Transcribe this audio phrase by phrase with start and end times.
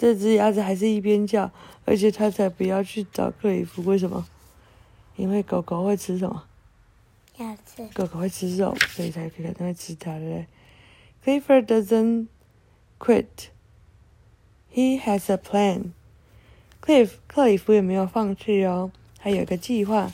[0.00, 1.52] 这只鸭子还是一边叫，
[1.84, 3.84] 而且它才不要去找克里夫。
[3.84, 4.26] 为什么？
[5.16, 6.44] 因为狗狗会吃什么？
[7.36, 7.86] 鸭子。
[7.92, 10.46] 狗狗会吃肉，所以才可能会吃它，对不
[11.22, 12.28] 对？Clifford doesn't
[12.98, 13.50] quit.
[14.72, 15.90] He has a plan.
[16.80, 20.10] Cliff 克里夫也没有放弃哦，他有一个计划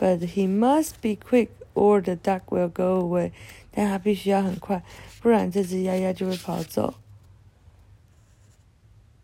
[0.00, 3.30] ，but he must be quick or the duck will go away.
[3.70, 4.82] 但他必须要很快，
[5.22, 6.94] 不然这只鸭鸭就会跑走。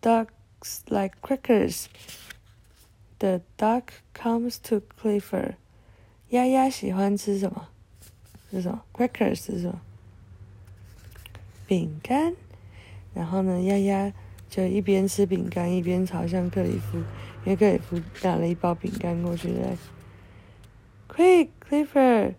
[0.04, 1.90] Ducks like crackers.
[3.20, 5.56] The duck comes to Clifford.
[6.30, 7.68] 鸭鸭喜欢吃什么？
[8.52, 8.84] 是什么？
[8.94, 9.82] Crackers 是什么？
[11.68, 12.36] 饼干。
[13.14, 14.14] 然后呢，鸭鸭
[14.50, 16.98] 就一边吃饼干一边朝向克里夫，
[17.44, 19.78] 因为克里夫拿了一包饼干过去的。
[21.10, 22.36] Quick, Clifford,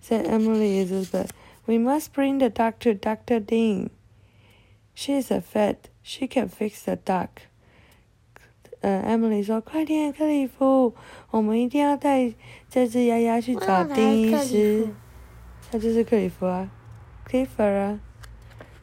[0.00, 1.30] said Emily Elizabeth.
[1.66, 3.40] We must bring the duck to Dr.
[3.40, 3.88] Dean.
[4.94, 5.88] She is a vet.
[6.08, 7.28] She can fix the duck.
[8.80, 10.94] 呃，Emily 说：“快点，克里夫，
[11.30, 12.32] 我们一定要带
[12.68, 14.88] 这只鸭鸭去找丁医师。
[15.70, 16.68] 他就是克里夫啊，
[17.26, 18.00] Clifford 啊。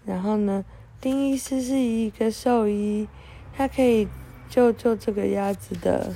[0.04, 0.66] 然后呢，
[1.00, 3.08] 丁医师是一个兽医，
[3.56, 4.08] 他可以
[4.50, 6.16] 救救这个鸭子的。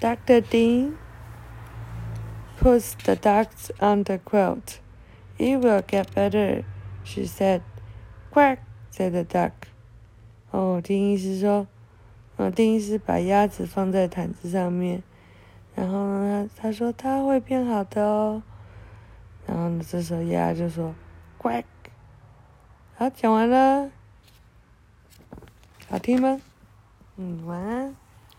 [0.00, 0.40] Dr.
[0.40, 0.92] Dean
[2.58, 4.78] puts the ducks on the quilt.
[5.36, 6.64] It will get better,
[7.04, 7.60] she said.
[8.32, 8.58] Quack,
[8.93, 9.51] Said the duck.
[10.51, 11.65] 哦，丁医师说。
[12.35, 15.03] 呃，丁医师把鸭子放在毯子上面，
[15.75, 18.41] 然后呢，他说他会变好的哦。
[19.45, 20.95] 然后呢，这时候鸭就说
[21.39, 21.63] ：“quack。”
[22.97, 23.91] 好，讲完了，
[25.87, 26.41] 好听吗？
[27.17, 27.95] 嗯，晚安。